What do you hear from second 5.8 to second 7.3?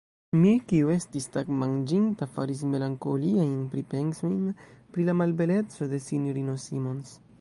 de S-ino Simons.